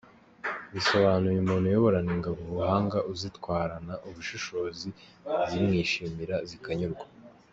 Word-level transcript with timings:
Bisobanuye 0.73 1.37
umuntu 1.39 1.65
uyoborana 1.67 2.11
ingabo 2.17 2.37
ubuhanga, 2.45 2.97
uzitwarana 3.11 3.93
ubushishozi 4.07 4.89
zimwishimira, 5.49 6.35
zikanyurwa. 6.49 7.05